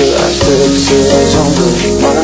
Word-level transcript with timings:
que 0.00 0.14
à 0.16 0.32
cette 0.32 0.78
saison 0.78 2.19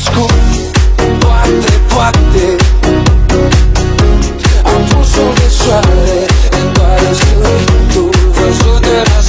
născut 0.00 0.32
Poate, 1.18 1.72
poate. 1.94 2.56
Am 4.64 4.82
pus-o 4.88 5.32
de 5.34 5.48
soare 5.48 6.26
În 6.50 6.72
doar 6.72 7.00
zgândul 7.12 8.10
văzut 8.34 8.80
de 8.82 9.02
la 9.06 9.20